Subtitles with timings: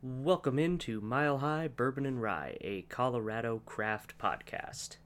[0.00, 4.98] Welcome into Mile High Bourbon and Rye, a Colorado craft podcast.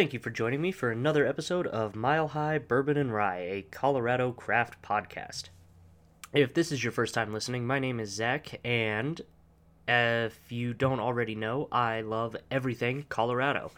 [0.00, 3.66] Thank you for joining me for another episode of Mile High Bourbon and Rye, a
[3.70, 5.50] Colorado craft podcast.
[6.32, 9.20] If this is your first time listening, my name is Zach, and
[9.86, 13.72] if you don't already know, I love everything Colorado.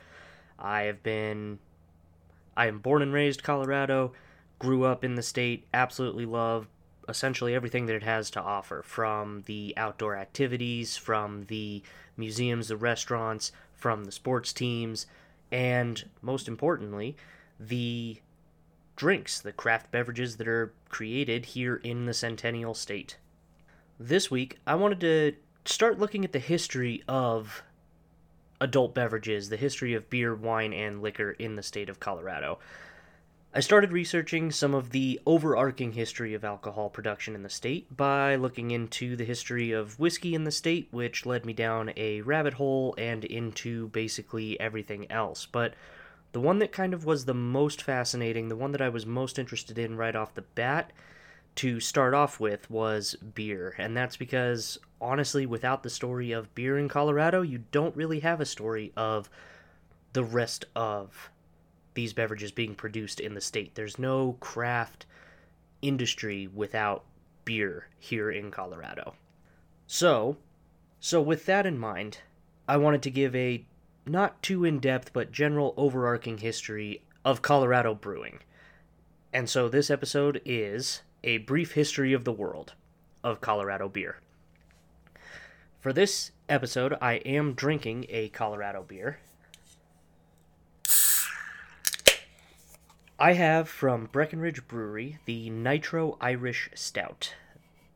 [0.60, 1.58] I have been.
[2.56, 4.12] I am born and raised Colorado,
[4.60, 6.68] grew up in the state, absolutely love
[7.08, 11.82] essentially everything that it has to offer from the outdoor activities, from the
[12.16, 15.06] museums, the restaurants, from the sports teams
[15.52, 17.14] and most importantly,
[17.60, 18.16] the
[18.96, 23.18] drinks, the craft beverages that are created here in the Centennial State.
[24.00, 27.62] This week, I wanted to start looking at the history of
[28.60, 32.58] adult beverages, the history of beer, wine, and liquor in the state of Colorado.
[33.54, 38.34] I started researching some of the overarching history of alcohol production in the state by
[38.34, 42.54] looking into the history of whiskey in the state, which led me down a rabbit
[42.54, 45.44] hole and into basically everything else.
[45.44, 45.74] But
[46.32, 49.38] the one that kind of was the most fascinating, the one that I was most
[49.38, 50.90] interested in right off the bat
[51.56, 53.74] to start off with was beer.
[53.76, 58.40] And that's because, honestly, without the story of beer in Colorado, you don't really have
[58.40, 59.28] a story of
[60.14, 61.28] the rest of
[61.94, 63.74] these beverages being produced in the state.
[63.74, 65.06] There's no craft
[65.80, 67.04] industry without
[67.44, 69.14] beer here in Colorado.
[69.86, 70.36] So,
[71.00, 72.18] so with that in mind,
[72.68, 73.64] I wanted to give a
[74.06, 78.40] not too in-depth but general overarching history of Colorado brewing.
[79.32, 82.74] And so this episode is a brief history of the world
[83.22, 84.18] of Colorado beer.
[85.80, 89.18] For this episode, I am drinking a Colorado beer,
[93.22, 97.36] I have from Breckenridge Brewery the Nitro Irish Stout.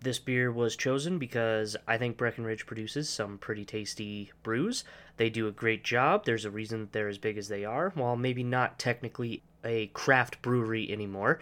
[0.00, 4.84] This beer was chosen because I think Breckenridge produces some pretty tasty brews.
[5.16, 6.24] They do a great job.
[6.24, 7.90] There's a reason that they're as big as they are.
[7.96, 11.40] While maybe not technically a craft brewery anymore,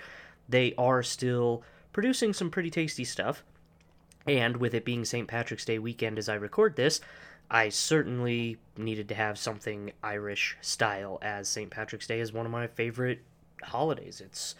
[0.48, 1.62] they are still
[1.92, 3.44] producing some pretty tasty stuff.
[4.26, 5.28] And with it being St.
[5.28, 7.02] Patrick's Day weekend as I record this,
[7.50, 11.70] I certainly needed to have something Irish style, as St.
[11.70, 13.20] Patrick's Day is one of my favorite
[13.64, 14.20] holidays.
[14.20, 14.54] It's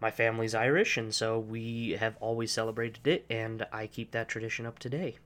[0.00, 4.66] my family's Irish, and so we have always celebrated it, and I keep that tradition
[4.66, 5.16] up today.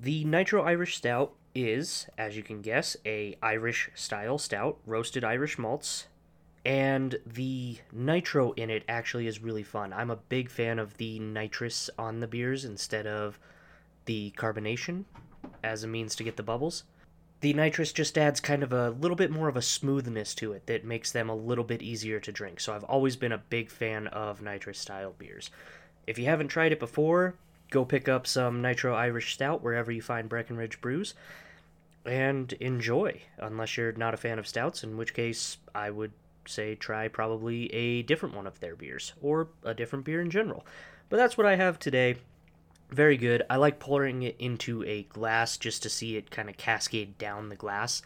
[0.00, 5.58] The Nitro Irish Stout is, as you can guess, a Irish style stout, roasted Irish
[5.58, 6.06] malts,
[6.64, 9.92] and the nitro in it actually is really fun.
[9.92, 13.38] I'm a big fan of the nitrous on the beers instead of
[14.04, 15.04] the carbonation
[15.62, 16.84] as a means to get the bubbles
[17.42, 20.66] the nitrous just adds kind of a little bit more of a smoothness to it
[20.66, 22.60] that makes them a little bit easier to drink.
[22.60, 25.50] So I've always been a big fan of nitrous style beers.
[26.06, 27.34] If you haven't tried it before,
[27.70, 31.14] go pick up some Nitro Irish Stout wherever you find Breckenridge brews
[32.06, 36.12] and enjoy, unless you're not a fan of stouts, in which case I would
[36.46, 40.64] say try probably a different one of their beers or a different beer in general.
[41.08, 42.16] But that's what I have today
[42.92, 43.42] very good.
[43.48, 47.48] I like pouring it into a glass just to see it kind of cascade down
[47.48, 48.02] the glass.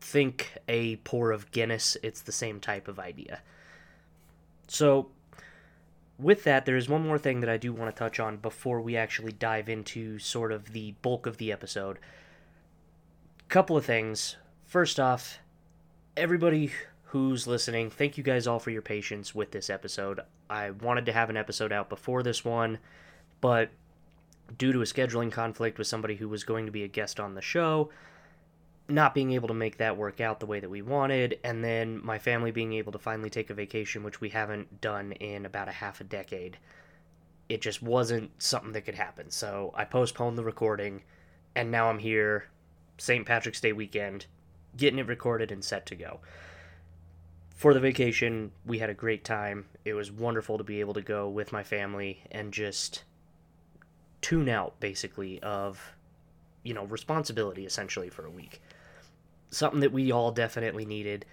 [0.00, 3.40] Think a pour of Guinness, it's the same type of idea.
[4.68, 5.08] So,
[6.18, 8.96] with that, there's one more thing that I do want to touch on before we
[8.96, 11.98] actually dive into sort of the bulk of the episode.
[13.48, 14.36] Couple of things.
[14.66, 15.38] First off,
[16.16, 16.72] everybody
[17.04, 20.20] who's listening, thank you guys all for your patience with this episode.
[20.50, 22.78] I wanted to have an episode out before this one
[23.40, 23.70] but
[24.56, 27.34] due to a scheduling conflict with somebody who was going to be a guest on
[27.34, 27.90] the show,
[28.88, 32.04] not being able to make that work out the way that we wanted, and then
[32.04, 35.68] my family being able to finally take a vacation, which we haven't done in about
[35.68, 36.58] a half a decade.
[37.48, 39.30] It just wasn't something that could happen.
[39.30, 41.02] So I postponed the recording,
[41.54, 42.48] and now I'm here,
[42.96, 43.26] St.
[43.26, 44.26] Patrick's Day weekend,
[44.76, 46.20] getting it recorded and set to go.
[47.54, 49.66] For the vacation, we had a great time.
[49.84, 53.02] It was wonderful to be able to go with my family and just
[54.20, 55.94] tune out basically of
[56.62, 58.60] you know responsibility essentially for a week.
[59.50, 61.24] Something that we all definitely needed.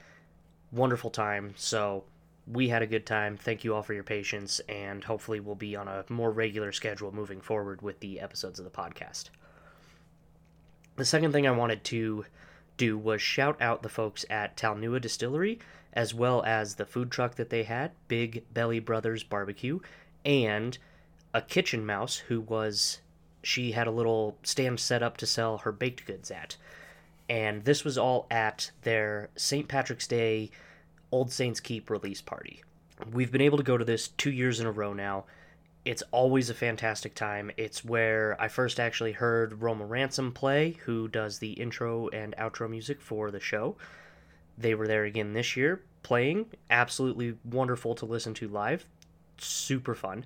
[0.71, 1.53] Wonderful time.
[1.57, 2.05] So
[2.47, 3.37] we had a good time.
[3.37, 7.11] Thank you all for your patience and hopefully we'll be on a more regular schedule
[7.11, 9.29] moving forward with the episodes of the podcast.
[10.95, 12.25] The second thing I wanted to
[12.77, 15.59] do was shout out the folks at Talnua Distillery,
[15.93, 19.79] as well as the food truck that they had, Big Belly Brothers Barbecue,
[20.23, 20.77] and
[21.35, 23.01] a kitchen mouse who was
[23.43, 26.55] she had a little stand set up to sell her baked goods at.
[27.27, 29.67] And this was all at their St.
[29.67, 30.49] Patrick's Day
[31.11, 32.63] Old Saints Keep release party.
[33.11, 35.25] We've been able to go to this two years in a row now.
[35.83, 37.51] It's always a fantastic time.
[37.57, 42.69] It's where I first actually heard Roma Ransom play, who does the intro and outro
[42.69, 43.75] music for the show.
[44.57, 46.45] They were there again this year, playing.
[46.69, 48.87] Absolutely wonderful to listen to live.
[49.37, 50.25] Super fun.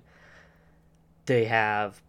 [1.30, 2.02] They have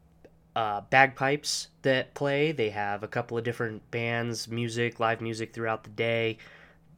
[0.55, 2.51] uh, bagpipes that play.
[2.51, 6.39] They have a couple of different bands, music, live music throughout the day.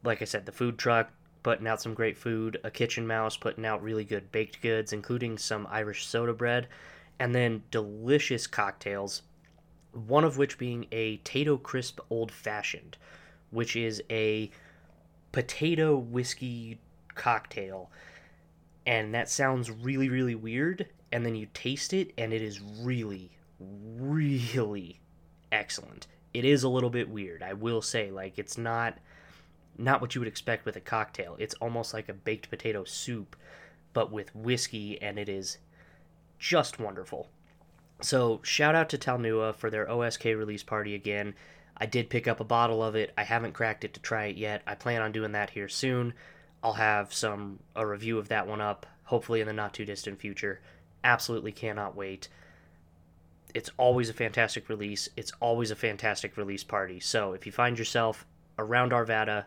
[0.02, 1.12] Like I said, the food truck
[1.42, 5.36] putting out some great food, a kitchen mouse putting out really good baked goods, including
[5.36, 6.66] some Irish soda bread,
[7.18, 9.20] and then delicious cocktails.
[9.92, 12.96] One of which being a Tato Crisp Old Fashioned,
[13.50, 14.50] which is a
[15.30, 16.78] potato whiskey
[17.14, 17.90] cocktail.
[18.86, 20.88] And that sounds really, really weird.
[21.14, 23.30] And then you taste it, and it is really,
[23.60, 25.00] really
[25.52, 26.08] excellent.
[26.32, 28.10] It is a little bit weird, I will say.
[28.10, 28.98] Like it's not
[29.78, 31.36] not what you would expect with a cocktail.
[31.38, 33.36] It's almost like a baked potato soup,
[33.92, 35.58] but with whiskey, and it is
[36.40, 37.28] just wonderful.
[38.00, 41.36] So shout out to Talnua for their OSK release party again.
[41.76, 43.12] I did pick up a bottle of it.
[43.16, 44.62] I haven't cracked it to try it yet.
[44.66, 46.12] I plan on doing that here soon.
[46.60, 50.18] I'll have some a review of that one up hopefully in the not too distant
[50.18, 50.60] future.
[51.04, 52.28] Absolutely cannot wait
[53.54, 55.08] it's always a fantastic release.
[55.16, 56.98] It's always a fantastic release party.
[56.98, 58.26] So if you find yourself
[58.58, 59.44] around Arvada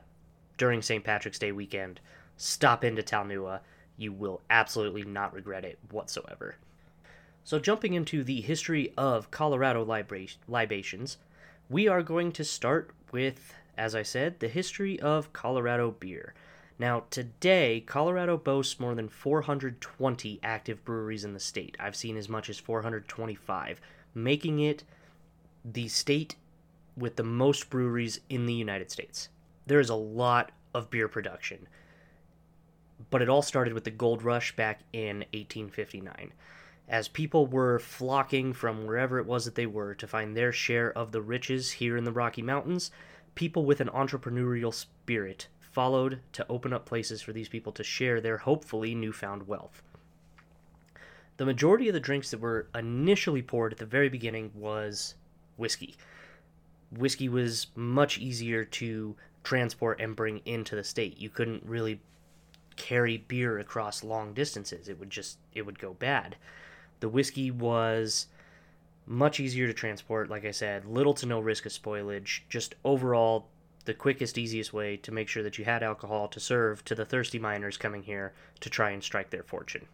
[0.58, 1.04] during St.
[1.04, 2.00] Patrick's Day weekend,
[2.38, 3.60] stop into Talnua.
[3.98, 6.56] You will absolutely not regret it whatsoever.
[7.44, 9.84] So, jumping into the history of Colorado
[10.48, 11.18] libations,
[11.70, 16.34] we are going to start with, as I said, the history of Colorado beer.
[16.80, 21.76] Now, today, Colorado boasts more than 420 active breweries in the state.
[21.80, 23.82] I've seen as much as 425,
[24.14, 24.84] making it
[25.66, 26.36] the state
[26.96, 29.30] with the most breweries in the United States.
[29.66, 31.68] There is a lot of beer production,
[33.10, 36.32] but it all started with the gold rush back in 1859.
[36.88, 40.96] As people were flocking from wherever it was that they were to find their share
[40.96, 42.92] of the riches here in the Rocky Mountains,
[43.36, 45.48] people with an entrepreneurial spirit
[45.78, 49.84] followed to open up places for these people to share their hopefully newfound wealth.
[51.38, 55.14] The majority of the drinks that were initially poured at the very beginning was
[55.56, 55.96] whiskey.
[56.92, 61.20] Whiskey was much easier to transport and bring into the state.
[61.20, 62.02] You couldn't really
[62.76, 64.90] carry beer across long distances.
[64.90, 66.38] It would just it would go bad.
[67.02, 68.26] The whiskey was
[69.06, 73.50] much easier to transport, like I said, little to no risk of spoilage, just overall
[73.88, 77.06] the quickest, easiest way to make sure that you had alcohol to serve to the
[77.06, 79.88] thirsty miners coming here to try and strike their fortune.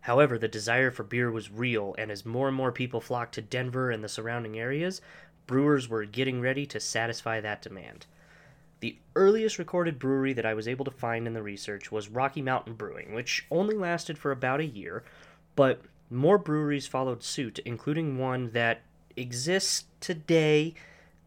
[0.00, 3.42] However, the desire for beer was real, and as more and more people flocked to
[3.42, 5.00] Denver and the surrounding areas,
[5.46, 8.06] brewers were getting ready to satisfy that demand.
[8.80, 12.42] The earliest recorded brewery that I was able to find in the research was Rocky
[12.42, 15.04] Mountain Brewing, which only lasted for about a year,
[15.54, 18.80] but more breweries followed suit, including one that
[19.16, 20.74] exists today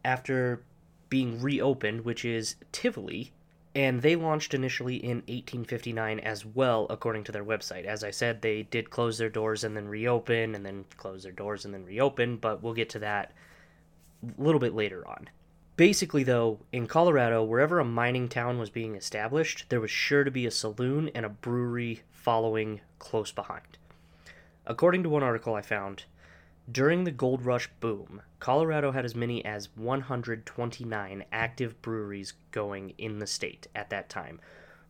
[0.03, 0.61] after
[1.09, 3.31] being reopened, which is Tivoli,
[3.75, 7.85] and they launched initially in 1859 as well, according to their website.
[7.85, 11.31] As I said, they did close their doors and then reopen, and then close their
[11.31, 13.33] doors and then reopen, but we'll get to that
[14.23, 15.29] a little bit later on.
[15.75, 20.31] Basically, though, in Colorado, wherever a mining town was being established, there was sure to
[20.31, 23.77] be a saloon and a brewery following close behind.
[24.65, 26.05] According to one article I found,
[26.71, 33.19] during the gold rush boom, Colorado had as many as 129 active breweries going in
[33.19, 34.39] the state at that time,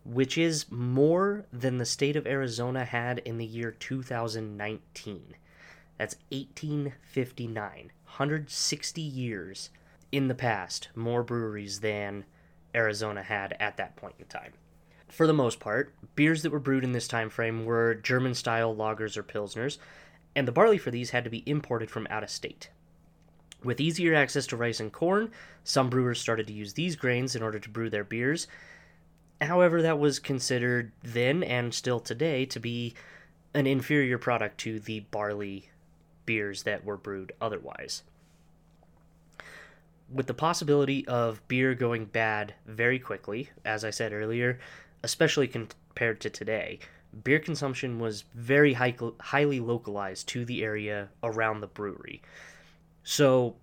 [0.04, 5.36] which is more than the state of Arizona had in the year 2019.
[5.98, 7.92] That's 1859.
[8.06, 9.70] 160 years
[10.12, 12.26] in the past, more breweries than
[12.74, 14.54] Arizona had at that point in time.
[15.10, 18.76] For the most part, beers that were brewed in this time frame were German style
[18.76, 19.78] lagers or pilsners,
[20.38, 22.70] and the barley for these had to be imported from out of state.
[23.64, 25.32] With easier access to rice and corn,
[25.64, 28.46] some brewers started to use these grains in order to brew their beers.
[29.42, 32.94] However, that was considered then and still today to be
[33.56, 35.72] an inferior product to the barley
[36.28, 38.04] beers that were brewed otherwise.
[40.08, 44.60] With the possibility of beer going bad very quickly, as I said earlier,
[45.02, 46.78] especially compared to today,
[47.24, 52.22] beer consumption was very high, highly localized to the area around the brewery.
[53.04, 53.56] So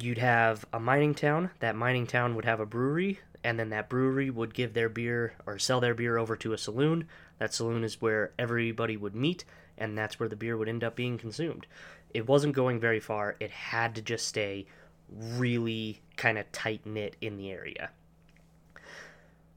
[0.00, 1.50] you'd have a mining town.
[1.60, 5.34] That mining town would have a brewery, and then that brewery would give their beer
[5.46, 7.08] or sell their beer over to a saloon.
[7.38, 9.44] That saloon is where everybody would meet,
[9.78, 11.66] and that's where the beer would end up being consumed.
[12.14, 14.66] It wasn't going very far, it had to just stay
[15.08, 17.90] really kind of tight knit in the area.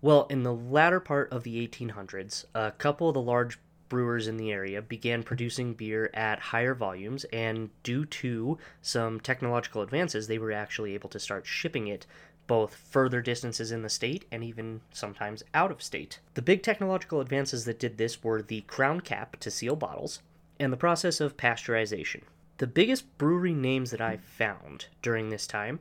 [0.01, 4.37] Well, in the latter part of the 1800s, a couple of the large brewers in
[4.37, 10.37] the area began producing beer at higher volumes, and due to some technological advances, they
[10.37, 12.05] were actually able to start shipping it
[12.47, 16.19] both further distances in the state and even sometimes out of state.
[16.33, 20.21] The big technological advances that did this were the crown cap to seal bottles
[20.59, 22.21] and the process of pasteurization.
[22.57, 25.79] The biggest brewery names that I found during this time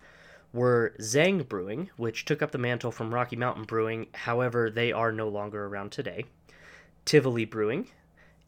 [0.52, 5.12] were Zang Brewing, which took up the mantle from Rocky Mountain Brewing, however, they are
[5.12, 6.24] no longer around today,
[7.04, 7.88] Tivoli Brewing,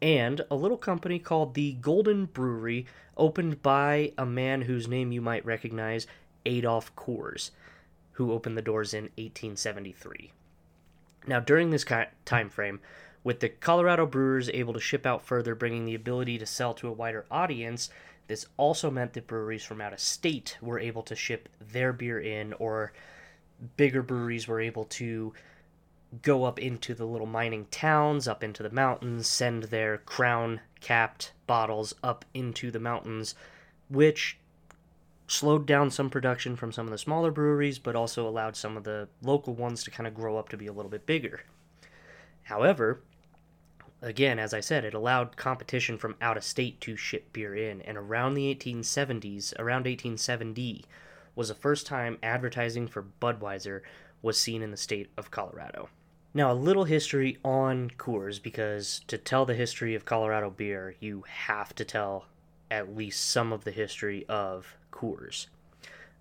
[0.01, 5.21] and a little company called the Golden Brewery, opened by a man whose name you
[5.21, 6.07] might recognize,
[6.45, 7.51] Adolf Coors,
[8.13, 10.31] who opened the doors in 1873.
[11.27, 11.85] Now, during this
[12.25, 12.79] time frame,
[13.23, 16.87] with the Colorado brewers able to ship out further, bringing the ability to sell to
[16.87, 17.91] a wider audience,
[18.31, 22.17] this also meant that breweries from out of state were able to ship their beer
[22.17, 22.93] in, or
[23.75, 25.33] bigger breweries were able to
[26.21, 31.33] go up into the little mining towns, up into the mountains, send their crown capped
[31.45, 33.35] bottles up into the mountains,
[33.89, 34.37] which
[35.27, 38.85] slowed down some production from some of the smaller breweries, but also allowed some of
[38.85, 41.41] the local ones to kind of grow up to be a little bit bigger.
[42.43, 43.01] However,
[44.01, 47.81] again, as I said, it allowed competition from out of state to ship beer in.
[47.81, 50.85] And around the 1870s, around 1870,
[51.35, 53.81] was the first time advertising for Budweiser
[54.21, 55.89] was seen in the state of Colorado.
[56.33, 61.23] Now, a little history on Coors, because to tell the history of Colorado beer, you
[61.27, 62.25] have to tell
[62.69, 65.47] at least some of the history of Coors.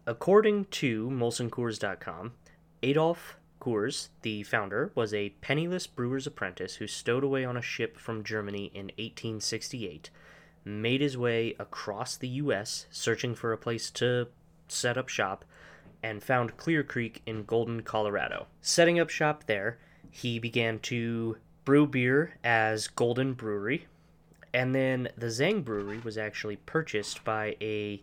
[0.07, 2.33] According to MolsonCoors.com,
[2.83, 7.99] Adolf Coors, the founder, was a penniless brewer's apprentice who stowed away on a ship
[7.99, 10.11] from Germany in 1868,
[10.65, 12.87] made his way across the U.S.
[12.91, 14.29] searching for a place to
[14.69, 15.45] set up shop,
[16.03, 18.47] and found Clear Creek in Golden, Colorado.
[18.63, 19.79] Setting up shop there,
[20.11, 23.87] he began to brew beer as Golden Brewery,
[24.55, 28.03] and then the Zang Brewery was actually purchased by a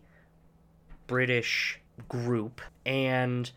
[1.08, 3.52] British group, and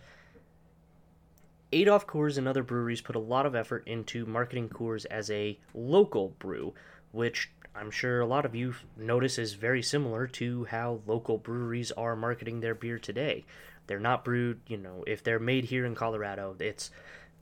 [1.72, 5.58] Adolf Coors and other breweries put a lot of effort into marketing Coors as a
[5.72, 6.74] local brew,
[7.12, 11.92] which I'm sure a lot of you notice is very similar to how local breweries
[11.92, 13.44] are marketing their beer today.
[13.86, 16.90] They're not brewed, you know, if they're made here in Colorado, it's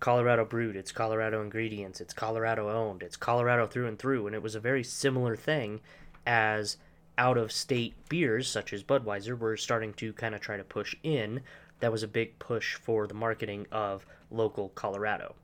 [0.01, 4.27] Colorado brewed, it's Colorado ingredients, it's Colorado owned, it's Colorado through and through.
[4.27, 5.81] And it was a very similar thing
[6.27, 6.77] as
[7.17, 10.95] out of state beers, such as Budweiser, were starting to kind of try to push
[11.03, 11.41] in.
[11.81, 15.35] That was a big push for the marketing of local Colorado.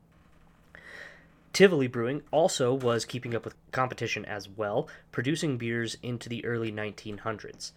[1.53, 6.71] Tivoli Brewing also was keeping up with competition as well, producing beers into the early
[6.71, 7.71] 1900s.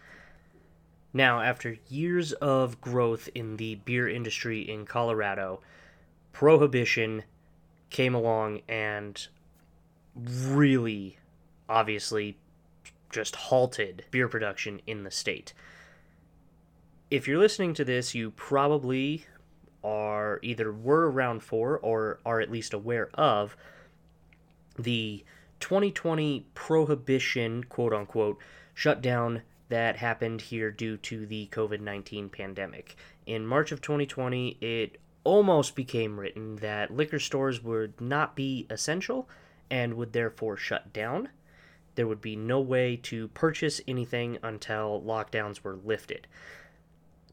[1.13, 5.61] Now, after years of growth in the beer industry in Colorado,
[6.33, 7.23] Prohibition
[7.91, 9.27] came along and
[10.17, 11.19] really,
[11.69, 12.37] obviously,
[13.11, 15.55] just halted beer production in the state.
[17.11, 19.25] If you're listening to this, you probably
[19.83, 23.57] are either were around for or are at least aware of
[24.79, 25.25] the
[25.61, 28.39] 2020 prohibition, quote unquote,
[28.75, 32.95] shutdown that happened here due to the COVID 19 pandemic.
[33.25, 39.27] In March of 2020, it almost became written that liquor stores would not be essential
[39.71, 41.31] and would therefore shut down.
[41.95, 46.27] There would be no way to purchase anything until lockdowns were lifted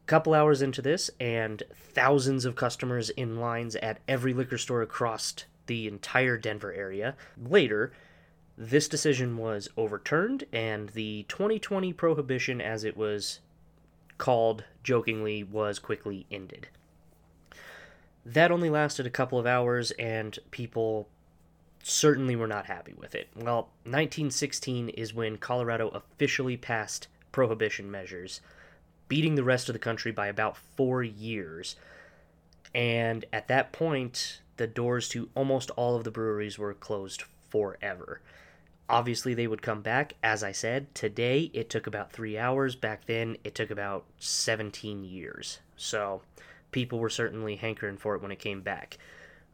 [0.06, 5.34] couple hours into this and thousands of customers in lines at every liquor store across
[5.66, 7.16] the entire Denver area.
[7.36, 7.92] Later,
[8.56, 13.40] this decision was overturned and the 2020 prohibition as it was
[14.16, 16.68] called jokingly was quickly ended.
[18.24, 21.08] That only lasted a couple of hours and people
[21.82, 23.28] certainly were not happy with it.
[23.36, 28.40] Well, 1916 is when Colorado officially passed prohibition measures
[29.08, 31.76] beating the rest of the country by about four years.
[32.74, 38.20] And at that point, the doors to almost all of the breweries were closed forever.
[38.88, 40.14] Obviously, they would come back.
[40.22, 42.76] As I said, today it took about three hours.
[42.76, 45.58] Back then, it took about 17 years.
[45.76, 46.22] So,
[46.70, 48.98] people were certainly hankering for it when it came back.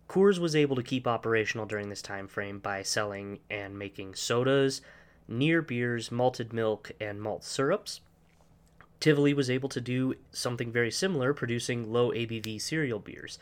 [0.08, 4.82] Coors was able to keep operational during this time frame by selling and making sodas,
[5.26, 8.00] near beers, malted milk, and malt syrups
[9.02, 13.36] Tivoli was able to do something very similar, producing low ABV cereal beers.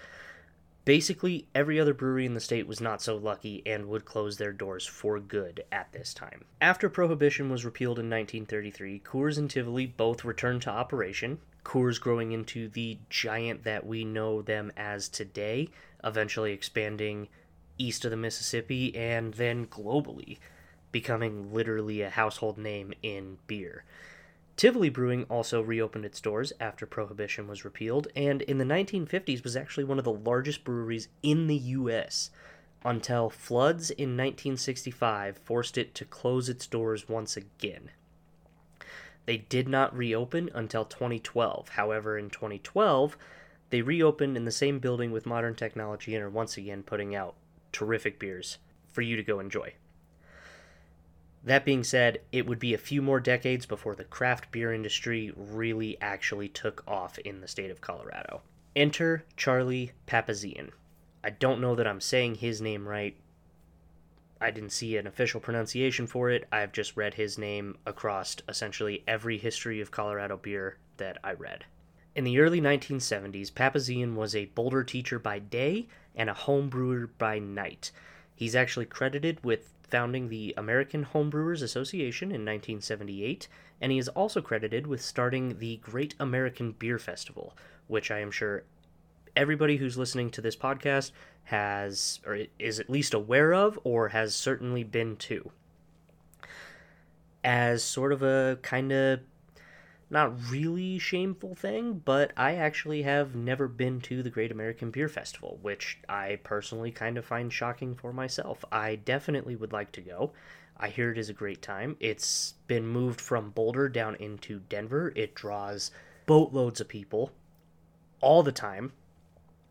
[0.87, 4.55] Basically, every other brewery in the state was not so lucky and would close their
[4.55, 6.47] doors for good at this time.
[6.63, 12.33] After Prohibition was repealed in 1933, Coors and Tivoli both returned to operation, Coors growing
[12.33, 15.69] into the giant that we know them as today,
[16.03, 17.29] eventually expanding
[17.77, 20.39] east of the Mississippi and then globally,
[20.91, 23.85] becoming literally a household name in beer.
[24.61, 29.57] Tivoli Brewing also reopened its doors after Prohibition was repealed, and in the 1950s was
[29.57, 32.31] actually one of the largest breweries in the U.S.
[32.85, 37.91] until floods in 1965 forced it to close its doors once again.
[39.25, 41.71] They did not reopen until 2012.
[41.71, 43.17] However, in 2012,
[43.71, 47.35] they reopened in the same building with modern technology and are once again putting out
[47.73, 48.59] terrific beers
[48.93, 49.73] for you to go enjoy.
[51.43, 55.33] That being said, it would be a few more decades before the craft beer industry
[55.35, 58.43] really actually took off in the state of Colorado.
[58.77, 60.71] Enter Charlie Papazian.
[61.25, 63.17] I don't know that I'm saying his name right.
[64.41, 66.47] I didn't see an official pronunciation for it.
[66.53, 71.65] I've just read his name across essentially every history of Colorado beer that I read.
[72.15, 77.07] In the early 1970s, Papazian was a Boulder teacher by day and a home brewer
[77.19, 77.93] by night.
[78.35, 83.49] He's actually credited with founding the American Homebrewers Association in 1978,
[83.81, 87.57] and he is also credited with starting the Great American Beer Festival,
[87.89, 88.65] which I am sure
[89.37, 91.13] everybody who's listening to this podcast
[91.45, 95.51] has or is at least aware of or has certainly been to.
[97.43, 99.21] As sort of a kind of
[100.11, 105.09] not really shameful thing, but I actually have never been to the Great American Beer
[105.09, 108.65] Festival, which I personally kind of find shocking for myself.
[108.73, 110.33] I definitely would like to go.
[110.77, 111.97] I hear it is a great time.
[112.01, 115.13] It's been moved from Boulder down into Denver.
[115.15, 115.93] It draws
[116.27, 117.31] boatloads of people
[118.21, 118.93] all the time,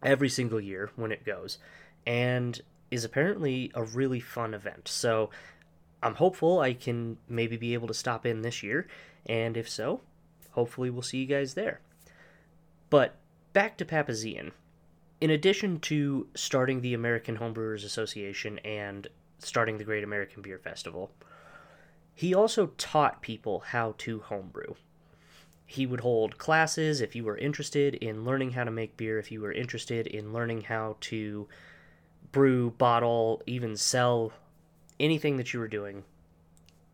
[0.02, 1.58] every single year when it goes,
[2.06, 4.88] and is apparently a really fun event.
[4.88, 5.30] So
[6.02, 8.88] I'm hopeful I can maybe be able to stop in this year,
[9.26, 10.02] and if so,
[10.52, 11.82] hopefully we'll see you guys there.
[12.90, 13.16] But
[13.54, 14.52] back to Papazian.
[15.22, 19.08] In addition to starting the American Homebrewers Association and
[19.40, 21.12] starting the Great American Beer Festival,
[22.14, 24.76] he also taught people how to homebrew.
[25.66, 29.32] He would hold classes if you were interested in learning how to make beer, if
[29.32, 31.48] you were interested in learning how to
[32.32, 34.32] brew, bottle, even sell
[35.00, 36.04] anything that you were doing.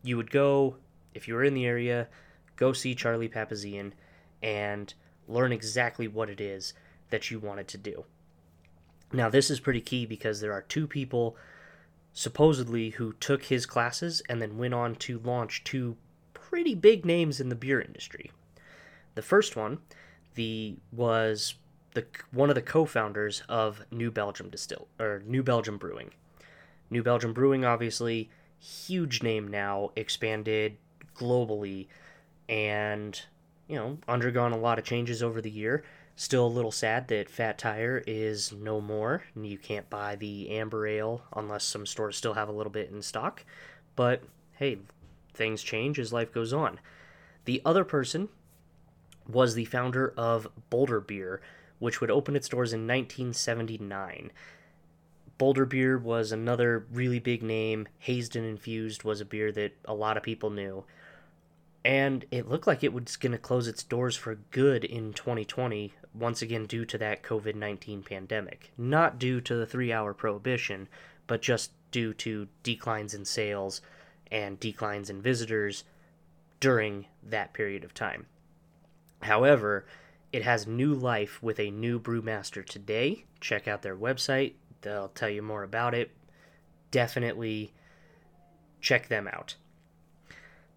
[0.02, 0.76] You would go,
[1.14, 2.08] if you were in the area,
[2.56, 3.92] go see Charlie Papazian
[4.42, 4.92] and
[5.28, 6.74] learn exactly what it is
[7.10, 8.04] that you wanted to do.
[9.12, 11.36] Now, this is pretty key because there are two people
[12.12, 15.96] supposedly who took his classes and then went on to launch two
[16.34, 18.30] pretty big names in the beer industry.
[19.14, 19.78] The first one,
[20.34, 21.54] the was
[21.94, 26.10] the one of the co-founders of New Belgium Distill or New Belgium Brewing.
[26.90, 30.76] New Belgium Brewing obviously huge name now, expanded
[31.14, 31.88] globally
[32.48, 33.20] and
[33.68, 35.84] you know undergone a lot of changes over the year.
[36.18, 40.86] Still a little sad that Fat Tire is no more, you can't buy the amber
[40.86, 43.44] ale unless some stores still have a little bit in stock.
[43.96, 44.78] But hey,
[45.34, 46.80] things change as life goes on.
[47.44, 48.30] The other person
[49.28, 51.40] was the founder of Boulder Beer,
[51.78, 54.32] which would open its doors in 1979.
[55.38, 57.86] Boulder Beer was another really big name.
[57.98, 60.84] Hazed and Infused was a beer that a lot of people knew
[61.86, 65.92] and it looked like it was going to close its doors for good in 2020,
[66.12, 68.72] once again due to that COVID 19 pandemic.
[68.76, 70.88] Not due to the three hour prohibition,
[71.28, 73.80] but just due to declines in sales
[74.32, 75.84] and declines in visitors
[76.58, 78.26] during that period of time.
[79.22, 79.86] However,
[80.32, 83.26] it has new life with a new brewmaster today.
[83.40, 86.10] Check out their website, they'll tell you more about it.
[86.90, 87.72] Definitely
[88.80, 89.54] check them out.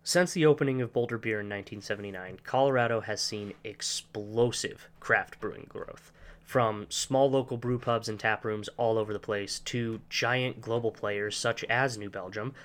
[0.03, 6.11] Since the opening of Boulder Beer in 1979, Colorado has seen explosive craft brewing growth.
[6.41, 10.91] From small local brew pubs and tap rooms all over the place to giant global
[10.91, 12.55] players such as New Belgium,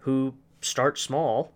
[0.00, 1.52] who start small,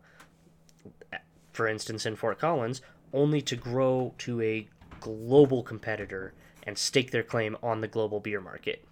[1.52, 4.66] for instance in Fort Collins, only to grow to a
[4.98, 6.32] global competitor
[6.64, 8.84] and stake their claim on the global beer market.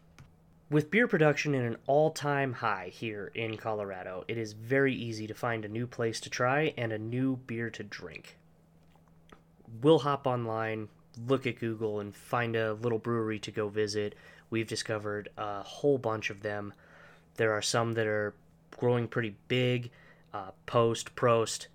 [0.70, 5.27] With beer production in an all time high here in Colorado, it is very easy
[5.27, 8.38] to find a new place to try and a new beer to drink.
[9.83, 10.88] We'll hop online,
[11.29, 14.14] look at Google, and find a little brewery to go visit.
[14.48, 16.72] We've discovered a whole bunch of them.
[17.37, 18.35] There are some that are
[18.79, 19.90] growing pretty big
[20.33, 21.66] uh, Post, Prost.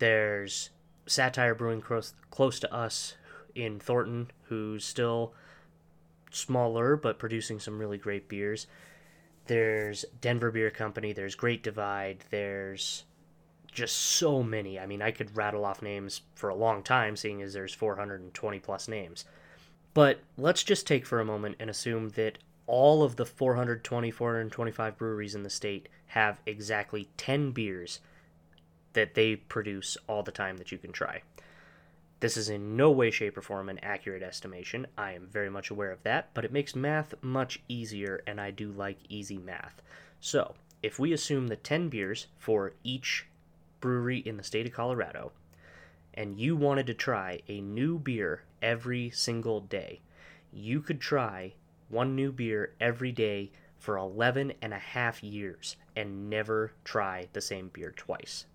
[0.00, 0.70] There's
[1.06, 3.14] Satire Brewing close, close to us
[3.54, 5.34] in Thornton, who's still
[6.32, 8.66] smaller but producing some really great beers.
[9.46, 13.04] There's Denver Beer Company, there's Great Divide, there's
[13.72, 14.78] just so many.
[14.78, 18.58] I mean, I could rattle off names for a long time, seeing as there's 420
[18.60, 19.24] plus names.
[19.94, 24.96] But let's just take for a moment and assume that all of the 420, 425
[24.96, 28.00] breweries in the state have exactly 10 beers
[28.92, 31.22] that they produce all the time that you can try.
[32.22, 34.86] This is in no way, shape, or form an accurate estimation.
[34.96, 38.52] I am very much aware of that, but it makes math much easier, and I
[38.52, 39.82] do like easy math.
[40.20, 40.54] So,
[40.84, 43.26] if we assume the 10 beers for each
[43.80, 45.32] brewery in the state of Colorado,
[46.14, 50.00] and you wanted to try a new beer every single day,
[50.52, 51.54] you could try
[51.88, 57.40] one new beer every day for 11 and a half years and never try the
[57.40, 58.46] same beer twice.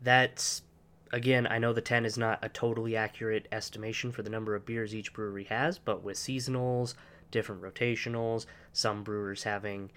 [0.00, 0.62] That's
[1.12, 4.66] again, I know the 10 is not a totally accurate estimation for the number of
[4.66, 6.94] beers each brewery has, but with seasonals,
[7.30, 9.90] different rotationals, some brewers having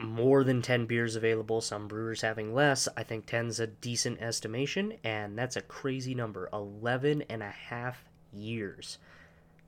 [0.00, 4.94] more than 10 beers available, some brewers having less, I think 10's a decent estimation,
[5.04, 8.98] and that's a crazy number 11 and a half years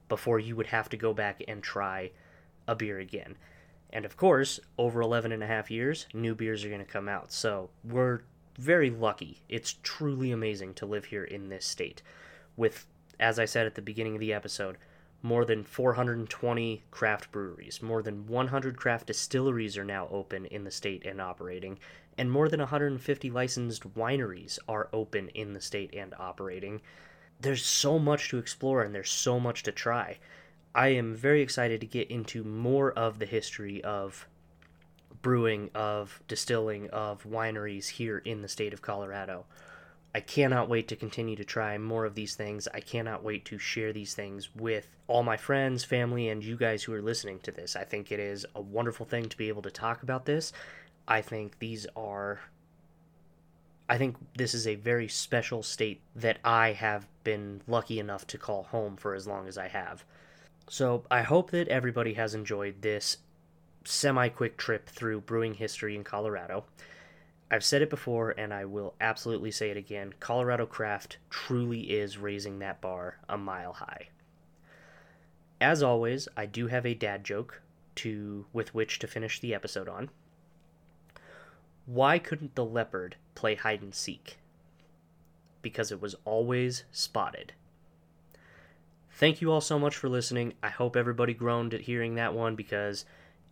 [0.08, 2.10] before you would have to go back and try
[2.66, 3.36] a beer again.
[3.90, 7.08] And of course, over 11 and a half years, new beers are going to come
[7.08, 7.30] out.
[7.30, 8.20] So we're
[8.56, 9.42] very lucky.
[9.48, 12.02] It's truly amazing to live here in this state.
[12.56, 12.86] With,
[13.18, 14.76] as I said at the beginning of the episode,
[15.22, 20.70] more than 420 craft breweries, more than 100 craft distilleries are now open in the
[20.70, 21.78] state and operating,
[22.18, 26.80] and more than 150 licensed wineries are open in the state and operating.
[27.40, 30.18] There's so much to explore and there's so much to try.
[30.74, 34.26] I am very excited to get into more of the history of
[35.22, 39.46] brewing, of distilling, of wineries here in the state of Colorado.
[40.14, 42.68] I cannot wait to continue to try more of these things.
[42.74, 46.82] I cannot wait to share these things with all my friends, family, and you guys
[46.82, 47.76] who are listening to this.
[47.76, 50.52] I think it is a wonderful thing to be able to talk about this.
[51.08, 52.40] I think these are.
[53.88, 58.38] I think this is a very special state that I have been lucky enough to
[58.38, 60.04] call home for as long as I have.
[60.68, 63.18] So I hope that everybody has enjoyed this
[63.84, 66.64] semi quick trip through brewing history in Colorado.
[67.50, 72.16] I've said it before and I will absolutely say it again Colorado Craft truly is
[72.16, 74.08] raising that bar a mile high.
[75.60, 77.60] As always, I do have a dad joke
[77.96, 80.10] to with which to finish the episode on.
[81.86, 84.38] Why couldn't the leopard play hide and seek?
[85.60, 87.52] Because it was always spotted.
[89.10, 90.54] Thank you all so much for listening.
[90.62, 93.04] I hope everybody groaned at hearing that one because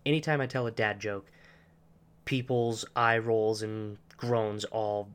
[0.05, 1.31] anytime I tell a dad joke,
[2.25, 5.09] people's eye rolls and groans all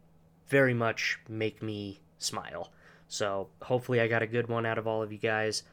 [0.47, 2.71] very much make me smile.
[3.07, 5.63] So hopefully I got a good one out of all of you guys.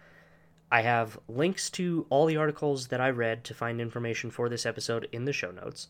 [0.71, 4.65] I have links to all the articles that I read to find information for this
[4.65, 5.89] episode in the show notes.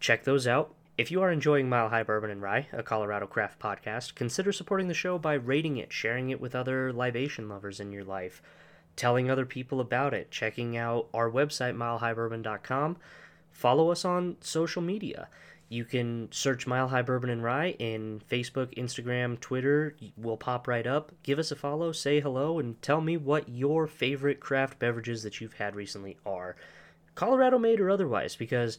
[0.00, 0.74] Check those out.
[0.96, 4.88] If you are enjoying Mile High Bourbon and Rye, a Colorado craft podcast, consider supporting
[4.88, 8.42] the show by rating it, sharing it with other libation lovers in your life
[8.96, 12.96] telling other people about it, checking out our website, milehighbourbon.com.
[13.50, 15.28] Follow us on social media.
[15.68, 19.96] You can search Mile High Bourbon and Rye in Facebook, Instagram, Twitter.
[20.16, 21.10] We'll pop right up.
[21.22, 25.40] Give us a follow, say hello, and tell me what your favorite craft beverages that
[25.40, 26.56] you've had recently are.
[27.14, 28.78] Colorado made or otherwise, because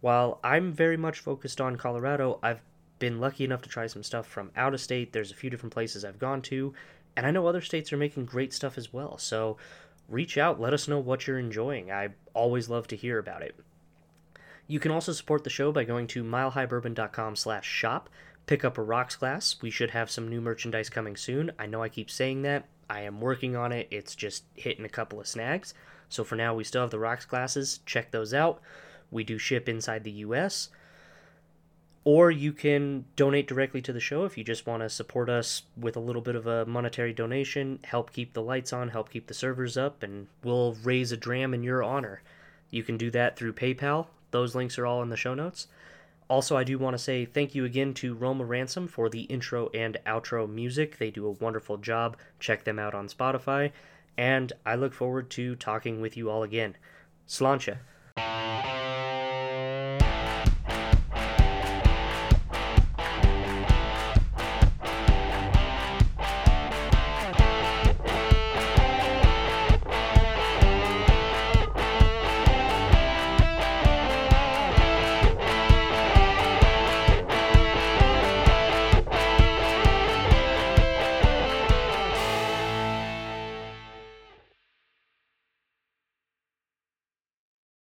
[0.00, 2.60] while I'm very much focused on Colorado, I've
[2.98, 5.12] been lucky enough to try some stuff from out of state.
[5.12, 6.74] There's a few different places I've gone to,
[7.16, 9.18] and I know other states are making great stuff as well.
[9.18, 9.56] So
[10.08, 11.90] reach out, let us know what you're enjoying.
[11.90, 13.56] I always love to hear about it.
[14.66, 18.10] You can also support the show by going to milehighbourbon.com slash shop.
[18.46, 19.56] Pick up a rocks glass.
[19.62, 21.52] We should have some new merchandise coming soon.
[21.58, 22.66] I know I keep saying that.
[22.88, 23.88] I am working on it.
[23.90, 25.74] It's just hitting a couple of snags.
[26.08, 27.80] So for now, we still have the rocks glasses.
[27.86, 28.60] Check those out.
[29.10, 30.68] We do ship inside the U.S
[32.06, 35.64] or you can donate directly to the show if you just want to support us
[35.76, 39.26] with a little bit of a monetary donation, help keep the lights on, help keep
[39.26, 42.22] the servers up, and we'll raise a dram in your honor.
[42.70, 44.06] You can do that through PayPal.
[44.30, 45.66] Those links are all in the show notes.
[46.28, 49.68] Also, I do want to say thank you again to Roma Ransom for the intro
[49.74, 50.98] and outro music.
[50.98, 52.16] They do a wonderful job.
[52.38, 53.72] Check them out on Spotify.
[54.16, 56.76] And I look forward to talking with you all again.
[57.26, 57.78] Sláinte.